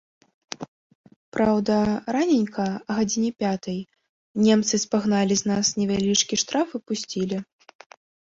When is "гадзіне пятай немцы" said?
3.01-4.75